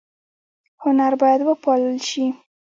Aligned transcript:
هنر 0.83 1.13
باید 1.21 1.41
وپال 1.45 1.79
ل 1.91 1.95
شي 2.09 2.25